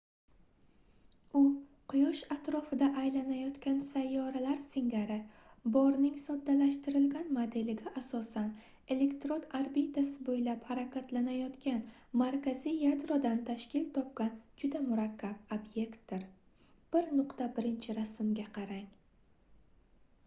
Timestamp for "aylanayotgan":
3.01-3.81